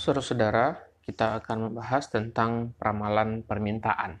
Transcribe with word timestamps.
Saudara-saudara, 0.00 0.80
kita 1.04 1.44
akan 1.44 1.68
membahas 1.68 2.08
tentang 2.08 2.72
peramalan 2.72 3.44
permintaan. 3.44 4.16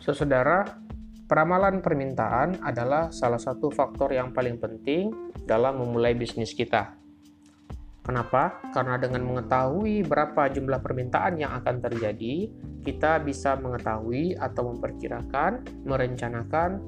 Saudara, 0.00 0.64
peramalan 1.28 1.84
permintaan 1.84 2.64
adalah 2.64 3.12
salah 3.12 3.36
satu 3.36 3.68
faktor 3.68 4.16
yang 4.16 4.32
paling 4.32 4.56
penting 4.56 5.12
dalam 5.44 5.76
memulai 5.76 6.16
bisnis 6.16 6.56
kita. 6.56 7.03
Kenapa? 8.04 8.60
Karena 8.76 9.00
dengan 9.00 9.24
mengetahui 9.24 10.04
berapa 10.04 10.52
jumlah 10.52 10.84
permintaan 10.84 11.40
yang 11.40 11.56
akan 11.56 11.80
terjadi, 11.80 12.52
kita 12.84 13.24
bisa 13.24 13.56
mengetahui 13.56 14.36
atau 14.36 14.76
memperkirakan, 14.76 15.64
merencanakan 15.88 16.84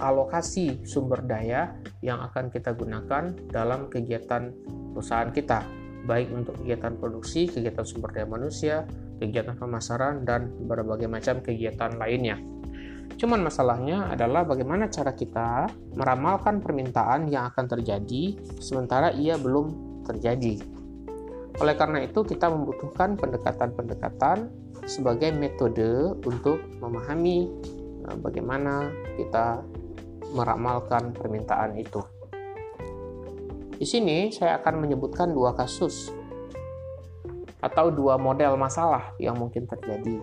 alokasi 0.00 0.80
sumber 0.88 1.20
daya 1.28 1.76
yang 2.00 2.24
akan 2.24 2.48
kita 2.48 2.72
gunakan 2.72 3.36
dalam 3.52 3.92
kegiatan 3.92 4.48
perusahaan 4.96 5.28
kita, 5.28 5.60
baik 6.08 6.32
untuk 6.32 6.56
kegiatan 6.64 6.96
produksi, 6.96 7.44
kegiatan 7.44 7.84
sumber 7.84 8.16
daya 8.16 8.24
manusia, 8.24 8.88
kegiatan 9.20 9.52
pemasaran, 9.52 10.24
dan 10.24 10.48
berbagai 10.64 11.12
macam 11.12 11.44
kegiatan 11.44 11.92
lainnya. 12.00 12.40
Cuman 13.18 13.42
masalahnya 13.44 14.14
adalah 14.14 14.46
bagaimana 14.46 14.86
cara 14.88 15.12
kita 15.12 15.66
meramalkan 15.98 16.62
permintaan 16.62 17.26
yang 17.26 17.50
akan 17.50 17.66
terjadi 17.66 18.38
sementara 18.62 19.10
ia 19.10 19.34
belum 19.34 19.87
terjadi. 20.08 20.56
Oleh 21.58 21.74
karena 21.76 22.00
itu, 22.00 22.24
kita 22.24 22.48
membutuhkan 22.48 23.18
pendekatan-pendekatan 23.20 24.48
sebagai 24.88 25.34
metode 25.36 26.16
untuk 26.24 26.62
memahami 26.80 27.50
eh, 28.08 28.16
bagaimana 28.18 28.88
kita 29.20 29.60
meramalkan 30.32 31.12
permintaan 31.12 31.76
itu. 31.76 32.00
Di 33.78 33.86
sini 33.86 34.34
saya 34.34 34.58
akan 34.58 34.82
menyebutkan 34.82 35.30
dua 35.30 35.54
kasus 35.54 36.10
atau 37.62 37.90
dua 37.90 38.18
model 38.18 38.58
masalah 38.58 39.14
yang 39.22 39.38
mungkin 39.38 39.70
terjadi. 39.70 40.18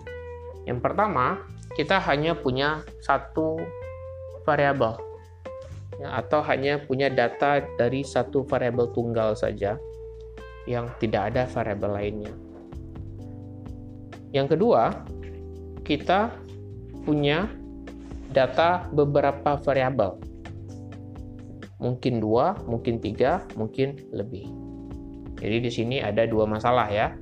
Yang 0.67 0.80
pertama, 0.83 1.39
kita 1.75 1.99
hanya 2.03 2.36
punya 2.36 2.83
satu 2.99 3.59
variabel 4.44 5.14
atau 6.04 6.44
hanya 6.44 6.84
punya 6.84 7.08
data 7.08 7.64
dari 7.80 8.04
satu 8.04 8.44
variabel 8.44 8.92
tunggal 8.92 9.32
saja 9.38 9.80
yang 10.68 10.90
tidak 11.00 11.32
ada 11.32 11.48
variabel 11.48 11.92
lainnya. 11.96 12.34
Yang 14.36 14.58
kedua, 14.58 15.06
kita 15.88 16.34
punya 17.08 17.48
data 18.34 18.84
beberapa 18.92 19.56
variabel. 19.62 20.20
Mungkin 21.80 22.20
dua, 22.20 22.58
mungkin 22.66 23.00
tiga, 23.00 23.46
mungkin 23.56 23.96
lebih. 24.12 24.50
Jadi 25.40 25.58
di 25.64 25.72
sini 25.72 25.98
ada 26.02 26.26
dua 26.26 26.44
masalah 26.50 26.90
ya. 26.92 27.14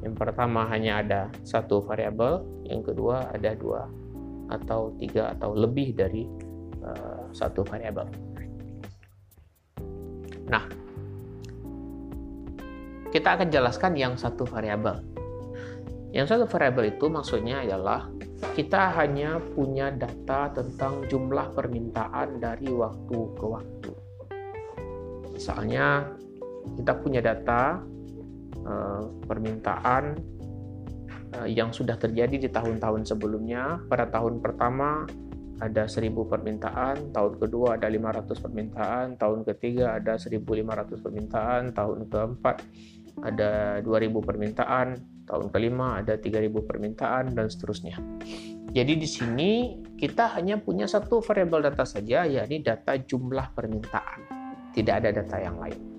Yang 0.00 0.14
pertama 0.16 0.64
hanya 0.70 1.02
ada 1.02 1.20
satu 1.42 1.82
variabel, 1.82 2.46
yang 2.70 2.80
kedua 2.80 3.26
ada 3.34 3.52
dua 3.58 3.90
atau 4.46 4.94
tiga 5.02 5.34
atau 5.34 5.58
lebih 5.58 5.98
dari 5.98 6.30
Eh, 6.86 7.22
satu 7.34 7.66
variabel. 7.66 8.06
Nah, 10.46 10.62
kita 13.10 13.28
akan 13.34 13.50
jelaskan 13.50 13.98
yang 13.98 14.14
satu 14.14 14.46
variabel. 14.46 15.02
Yang 16.14 16.26
satu 16.30 16.44
variabel 16.46 16.94
itu 16.94 17.10
maksudnya 17.10 17.66
adalah 17.66 18.06
kita 18.54 18.94
hanya 19.02 19.42
punya 19.58 19.90
data 19.90 20.54
tentang 20.54 21.02
jumlah 21.10 21.50
permintaan 21.58 22.38
dari 22.38 22.70
waktu 22.70 23.18
ke 23.34 23.44
waktu. 23.44 23.92
Misalnya, 25.34 26.06
kita 26.78 26.92
punya 27.02 27.18
data 27.18 27.82
eh, 28.62 29.02
permintaan 29.26 30.04
eh, 31.34 31.48
yang 31.50 31.74
sudah 31.74 31.98
terjadi 31.98 32.46
di 32.46 32.48
tahun-tahun 32.48 33.10
sebelumnya. 33.10 33.82
Pada 33.90 34.06
tahun 34.06 34.38
pertama, 34.38 35.02
ada 35.56 35.88
1000 35.88 36.12
permintaan, 36.12 37.16
tahun 37.16 37.32
kedua 37.40 37.80
ada 37.80 37.88
500 37.88 38.44
permintaan, 38.44 39.04
tahun 39.16 39.40
ketiga 39.48 39.96
ada 39.96 40.20
1500 40.20 41.00
permintaan, 41.00 41.72
tahun 41.72 41.98
keempat 42.12 42.56
ada 43.24 43.80
2000 43.80 44.20
permintaan, 44.20 44.86
tahun 45.24 45.46
kelima 45.48 46.04
ada 46.04 46.20
3000 46.20 46.52
permintaan 46.68 47.32
dan 47.32 47.46
seterusnya. 47.48 47.96
Jadi 48.76 48.92
di 49.00 49.08
sini 49.08 49.80
kita 49.96 50.36
hanya 50.36 50.60
punya 50.60 50.84
satu 50.84 51.24
variabel 51.24 51.64
data 51.64 51.88
saja 51.88 52.28
yakni 52.28 52.60
data 52.60 52.92
jumlah 53.00 53.56
permintaan. 53.56 54.20
Tidak 54.76 54.92
ada 54.92 55.08
data 55.08 55.40
yang 55.40 55.56
lain. 55.56 55.95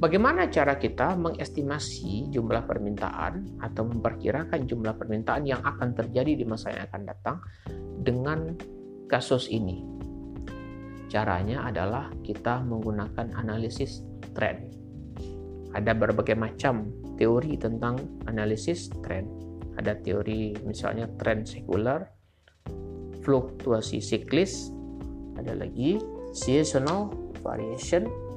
Bagaimana 0.00 0.48
cara 0.48 0.80
kita 0.80 1.12
mengestimasi 1.12 2.32
jumlah 2.32 2.64
permintaan 2.64 3.60
atau 3.60 3.84
memperkirakan 3.84 4.64
jumlah 4.64 4.96
permintaan 4.96 5.44
yang 5.44 5.60
akan 5.60 5.92
terjadi 5.92 6.40
di 6.40 6.44
masa 6.48 6.72
yang 6.72 6.88
akan 6.88 7.02
datang 7.04 7.36
dengan 8.00 8.56
kasus 9.12 9.52
ini? 9.52 9.84
Caranya 11.12 11.68
adalah 11.68 12.08
kita 12.24 12.64
menggunakan 12.64 13.36
analisis 13.36 14.00
tren. 14.32 14.72
Ada 15.76 15.92
berbagai 15.92 16.32
macam 16.32 16.88
teori 17.20 17.60
tentang 17.60 18.24
analisis 18.24 18.88
tren. 19.04 19.28
Ada 19.76 20.00
teori 20.00 20.56
misalnya 20.64 21.12
tren 21.20 21.44
sekuler, 21.44 22.08
fluktuasi 23.20 24.00
siklis, 24.00 24.72
ada 25.36 25.52
lagi 25.60 26.00
seasonal 26.32 27.12
variation, 27.44 28.29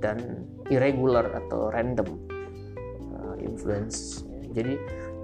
dan 0.00 0.44
irregular 0.68 1.24
atau 1.32 1.72
random 1.72 2.08
uh, 3.16 3.36
influence. 3.40 4.24
Jadi 4.52 4.76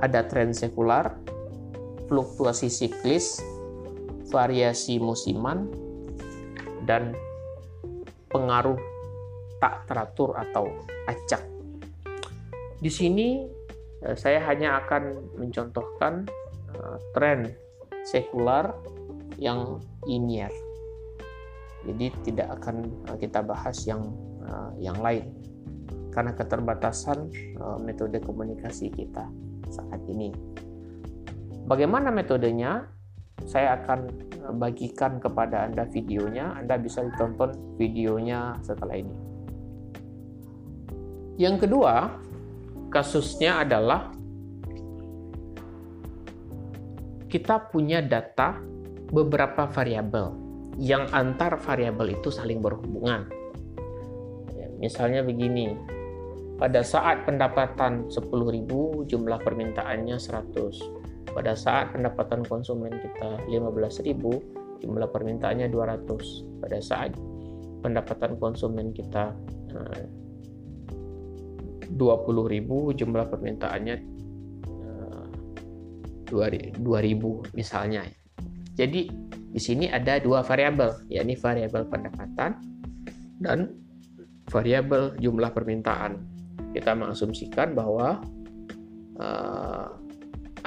ada 0.02 0.26
tren 0.26 0.52
sekular, 0.52 1.14
fluktuasi 2.10 2.68
siklis, 2.68 3.40
variasi 4.28 4.98
musiman, 4.98 5.68
dan 6.84 7.14
pengaruh 8.32 8.78
tak 9.62 9.86
teratur 9.86 10.34
atau 10.34 10.68
acak. 11.06 11.42
Di 12.82 12.90
sini 12.90 13.46
uh, 14.02 14.16
saya 14.18 14.42
hanya 14.48 14.82
akan 14.84 15.36
mencontohkan 15.38 16.26
uh, 16.76 16.96
tren 17.14 17.52
sekular 18.02 18.74
yang 19.38 19.78
linear. 20.06 20.50
Jadi 21.82 22.14
tidak 22.22 22.62
akan 22.62 22.90
kita 23.18 23.42
bahas 23.42 23.74
yang 23.86 24.14
uh, 24.46 24.72
yang 24.78 24.98
lain 24.98 25.30
karena 26.12 26.36
keterbatasan 26.36 27.32
uh, 27.56 27.80
metode 27.80 28.20
komunikasi 28.20 28.92
kita 28.92 29.24
saat 29.72 30.00
ini. 30.06 30.30
Bagaimana 31.64 32.12
metodenya? 32.12 32.84
Saya 33.42 33.80
akan 33.80 34.00
eh, 34.22 34.54
bagikan 34.54 35.18
kepada 35.18 35.66
Anda 35.66 35.88
videonya. 35.88 36.62
Anda 36.62 36.78
bisa 36.78 37.02
ditonton 37.02 37.74
videonya 37.80 38.60
setelah 38.62 39.02
ini. 39.02 39.16
Yang 41.40 41.66
kedua, 41.66 42.22
kasusnya 42.92 43.64
adalah 43.64 44.12
kita 47.26 47.72
punya 47.72 48.04
data 48.04 48.60
beberapa 49.08 49.64
variabel 49.64 50.36
yang 50.76 51.08
antar 51.10 51.56
variabel 51.56 52.20
itu 52.20 52.28
saling 52.28 52.60
berhubungan. 52.60 53.41
Misalnya 54.82 55.22
begini, 55.22 55.78
pada 56.58 56.82
saat 56.82 57.22
pendapatan 57.22 58.10
10.000 58.10 59.06
jumlah 59.06 59.38
permintaannya 59.42 60.18
100. 60.18 61.32
Pada 61.32 61.56
saat 61.56 61.94
pendapatan 61.94 62.44
konsumen 62.44 62.92
kita 62.98 63.38
15.000 63.46 64.82
jumlah 64.82 65.08
permintaannya 65.10 65.70
200. 65.70 66.62
Pada 66.62 66.78
saat 66.82 67.14
pendapatan 67.82 68.38
konsumen 68.38 68.94
kita 68.94 69.34
20.000 69.70 71.98
eh, 71.98 72.62
jumlah 72.94 73.26
permintaannya 73.26 73.96
2.000 76.30 76.30
eh, 76.30 76.70
misalnya. 77.58 78.06
Jadi 78.72 79.10
di 79.52 79.60
sini 79.60 79.84
ada 79.90 80.16
dua 80.16 80.40
variabel, 80.40 81.04
yakni 81.12 81.36
variabel 81.36 81.84
pendapatan 81.90 82.56
dan 83.42 83.81
variabel 84.52 85.16
jumlah 85.16 85.50
permintaan. 85.56 86.20
Kita 86.76 86.92
mengasumsikan 86.92 87.72
bahwa 87.72 88.20
uh, 89.16 89.88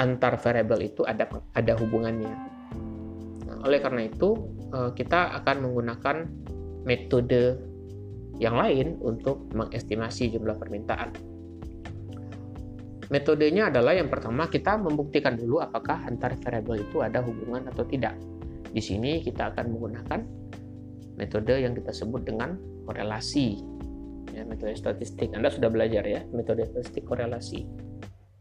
antar 0.02 0.42
variabel 0.42 0.90
itu 0.90 1.06
ada 1.06 1.30
ada 1.54 1.74
hubungannya. 1.78 2.34
Nah, 3.46 3.58
oleh 3.62 3.80
karena 3.80 4.10
itu, 4.10 4.34
uh, 4.74 4.90
kita 4.98 5.38
akan 5.42 5.70
menggunakan 5.70 6.26
metode 6.84 7.62
yang 8.42 8.58
lain 8.58 8.98
untuk 9.00 9.48
mengestimasi 9.54 10.34
jumlah 10.34 10.58
permintaan. 10.58 11.14
Metodenya 13.06 13.70
adalah 13.70 13.94
yang 13.94 14.10
pertama 14.10 14.50
kita 14.50 14.82
membuktikan 14.82 15.38
dulu 15.38 15.62
apakah 15.62 16.10
antar 16.10 16.34
variabel 16.42 16.82
itu 16.90 17.06
ada 17.06 17.22
hubungan 17.22 17.70
atau 17.70 17.86
tidak. 17.86 18.18
Di 18.74 18.82
sini 18.82 19.22
kita 19.22 19.54
akan 19.54 19.78
menggunakan 19.78 20.20
metode 21.16 21.54
yang 21.54 21.78
kita 21.78 21.94
sebut 21.94 22.26
dengan 22.26 22.58
korelasi. 22.84 23.75
Ya, 24.36 24.44
metode 24.44 24.76
statistik. 24.76 25.32
Anda 25.32 25.48
sudah 25.48 25.72
belajar 25.72 26.04
ya, 26.04 26.28
metode 26.36 26.68
statistik 26.68 27.08
korelasi. 27.08 27.64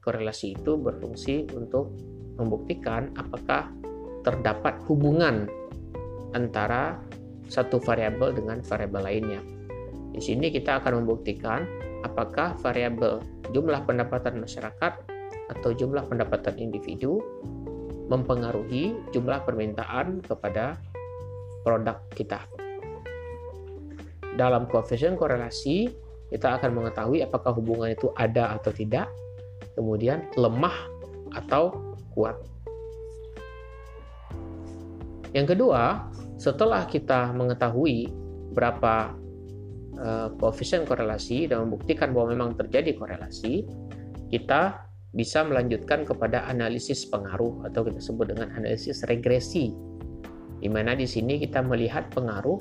Korelasi 0.02 0.58
itu 0.58 0.74
berfungsi 0.74 1.54
untuk 1.54 1.94
membuktikan 2.34 3.14
apakah 3.14 3.70
terdapat 4.26 4.82
hubungan 4.90 5.46
antara 6.34 6.98
satu 7.46 7.78
variabel 7.78 8.34
dengan 8.34 8.58
variabel 8.66 9.06
lainnya. 9.06 9.40
Di 10.10 10.18
sini 10.18 10.50
kita 10.50 10.82
akan 10.82 11.06
membuktikan 11.06 11.62
apakah 12.02 12.58
variabel 12.58 13.22
jumlah 13.54 13.86
pendapatan 13.86 14.42
masyarakat 14.42 14.92
atau 15.54 15.70
jumlah 15.70 16.10
pendapatan 16.10 16.58
individu 16.58 17.22
mempengaruhi 18.10 18.98
jumlah 19.14 19.46
permintaan 19.46 20.26
kepada 20.26 20.74
produk 21.62 22.02
kita. 22.12 22.53
Dalam 24.34 24.66
koefisien 24.66 25.14
korelasi, 25.14 25.86
kita 26.34 26.58
akan 26.58 26.74
mengetahui 26.74 27.22
apakah 27.22 27.54
hubungan 27.54 27.94
itu 27.94 28.10
ada 28.18 28.50
atau 28.58 28.74
tidak, 28.74 29.06
kemudian 29.78 30.26
lemah 30.34 30.74
atau 31.38 31.94
kuat. 32.14 32.34
Yang 35.34 35.54
kedua, 35.58 36.10
setelah 36.38 36.86
kita 36.86 37.30
mengetahui 37.34 38.10
berapa 38.54 39.14
uh, 39.98 40.28
koefisien 40.38 40.86
korelasi 40.86 41.50
dan 41.50 41.66
membuktikan 41.66 42.14
bahwa 42.14 42.34
memang 42.34 42.50
terjadi 42.58 42.94
korelasi, 42.94 43.66
kita 44.30 44.82
bisa 45.14 45.46
melanjutkan 45.46 46.02
kepada 46.02 46.42
analisis 46.50 47.06
pengaruh 47.06 47.66
atau 47.70 47.86
kita 47.86 48.02
sebut 48.02 48.34
dengan 48.34 48.50
analisis 48.54 49.06
regresi. 49.06 49.70
Di 50.58 50.66
mana 50.66 50.98
di 50.98 51.06
sini 51.06 51.38
kita 51.38 51.62
melihat 51.62 52.10
pengaruh 52.10 52.58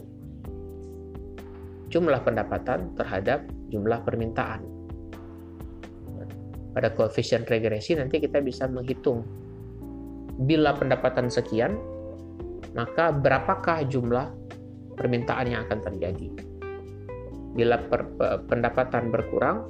jumlah 1.94 2.25
pendapatan 2.25 2.98
terhadap 2.98 3.45
jumlah 3.69 4.01
permintaan. 4.01 4.66
Pada 6.74 6.90
koefisien 6.90 7.45
regresi 7.45 7.94
nanti 7.94 8.18
kita 8.18 8.42
bisa 8.42 8.66
menghitung 8.66 9.22
bila 10.42 10.74
pendapatan 10.74 11.30
sekian, 11.30 11.78
maka 12.74 13.13
berapakah 13.13 13.86
jumlah 13.86 14.34
permintaan 14.98 15.54
yang 15.54 15.62
akan 15.69 15.80
terjadi. 15.86 16.34
Bila 17.54 17.78
per, 17.78 18.10
pendapatan 18.50 19.13
berkurang 19.13 19.69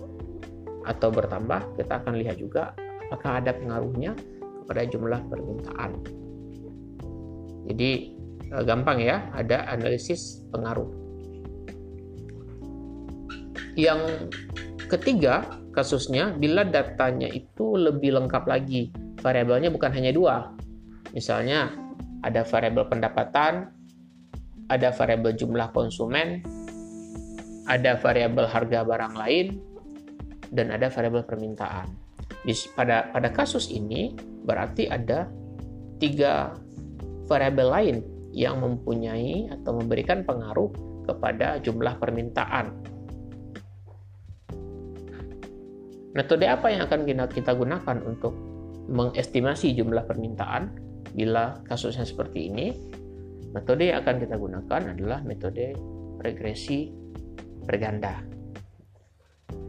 atau 0.88 1.12
bertambah, 1.12 1.75
kita 1.75 2.00
akan 2.00 2.16
lihat 2.16 2.40
juga 2.40 2.72
apakah 3.12 3.44
ada 3.44 3.52
pengaruhnya 3.52 4.16
kepada 4.64 4.88
jumlah 4.88 5.20
permintaan. 5.28 5.92
Jadi 7.68 7.92
eh, 8.48 8.64
gampang 8.64 9.04
ya, 9.04 9.28
ada 9.36 9.68
analisis 9.68 10.48
pengaruh. 10.56 11.03
Yang 13.74 14.30
ketiga, 14.90 15.48
kasusnya 15.74 16.34
bila 16.38 16.62
datanya 16.62 17.25
itu 17.30 17.74
lebih 17.74 18.14
lengkap 18.14 18.44
lagi, 18.46 18.94
variabelnya 19.20 19.74
bukan 19.74 19.90
hanya 19.90 20.14
dua. 20.14 20.54
Misalnya 21.14 21.74
ada 22.22 22.46
variabel 22.46 22.86
pendapatan, 22.88 23.74
ada 24.70 24.90
variabel 24.94 25.34
jumlah 25.34 25.74
konsumen, 25.74 26.46
ada 27.66 27.98
variabel 27.98 28.46
harga 28.46 28.86
barang 28.86 29.14
lain, 29.18 29.58
dan 30.54 30.70
ada 30.70 30.88
variabel 30.94 31.25
permintaan. 31.25 31.90
Pada 32.78 33.10
pada 33.10 33.30
kasus 33.34 33.72
ini 33.72 34.14
berarti 34.46 34.86
ada 34.92 35.25
tiga 35.98 36.54
variabel 37.25 37.68
lain 37.72 37.98
yang 38.36 38.60
mempunyai 38.60 39.48
atau 39.50 39.80
memberikan 39.80 40.22
pengaruh 40.28 40.70
kepada 41.08 41.58
jumlah 41.64 41.98
permintaan. 41.98 42.93
Metode 46.13 46.45
apa 46.45 46.69
yang 46.69 46.86
akan 46.86 47.10
kita 47.25 47.57
gunakan 47.57 47.98
untuk 48.06 48.38
mengestimasi 48.86 49.74
jumlah 49.74 50.06
permintaan? 50.06 50.69
Bila 51.10 51.57
kasusnya 51.65 52.06
seperti 52.06 52.54
ini, 52.54 52.69
metode 53.50 53.89
yang 53.89 54.06
akan 54.06 54.21
kita 54.21 54.38
gunakan 54.38 54.81
adalah 54.94 55.25
metode 55.25 55.74
regresi 56.21 56.94
berganda. 57.65 58.21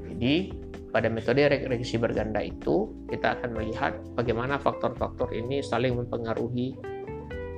Jadi, 0.05 0.53
pada 0.93 1.09
metode 1.09 1.49
regresi 1.49 1.97
berganda 1.97 2.45
itu, 2.45 2.93
kita 3.09 3.41
akan 3.41 3.51
melihat 3.57 3.97
bagaimana 4.13 4.61
faktor-faktor 4.61 5.33
ini 5.33 5.65
saling 5.65 5.97
mempengaruhi 5.97 6.77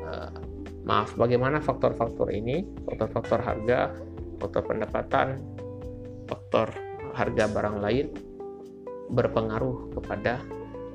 uh, 0.07 0.31
maaf, 0.87 1.19
bagaimana 1.19 1.59
faktor-faktor 1.59 2.31
ini, 2.31 2.63
faktor-faktor 2.87 3.43
harga, 3.43 3.91
faktor 4.39 4.63
pendapatan, 4.63 5.43
faktor 6.31 6.71
harga 7.19 7.45
barang 7.51 7.79
lain 7.83 8.26
berpengaruh 9.11 9.95
kepada 9.95 10.43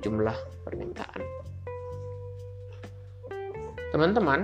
jumlah 0.01 0.35
permintaan. 0.65 1.21
Teman-teman, 3.91 4.41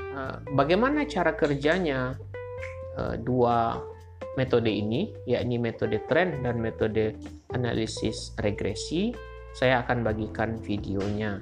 eh, 0.00 0.36
bagaimana 0.56 1.04
cara 1.04 1.36
kerjanya 1.36 2.16
eh, 2.96 3.16
dua 3.20 3.76
metode 4.40 4.68
ini, 4.68 5.12
yakni 5.28 5.60
metode 5.60 6.00
tren 6.08 6.40
dan 6.40 6.60
metode 6.60 7.16
analisis 7.52 8.32
regresi? 8.40 9.12
Saya 9.56 9.80
akan 9.84 10.04
bagikan 10.04 10.60
videonya. 10.60 11.40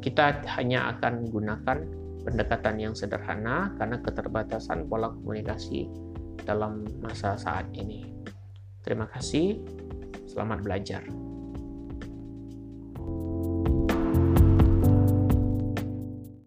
Kita 0.00 0.44
hanya 0.56 0.96
akan 0.96 1.28
gunakan 1.28 1.78
pendekatan 2.24 2.80
yang 2.80 2.94
sederhana 2.96 3.76
karena 3.76 4.00
keterbatasan 4.00 4.88
pola 4.88 5.12
komunikasi 5.12 5.88
dalam 6.44 6.88
masa 7.04 7.36
saat 7.36 7.68
ini. 7.76 8.08
Terima 8.80 9.08
kasih, 9.08 9.60
selamat 10.34 10.66
belajar. 10.66 11.23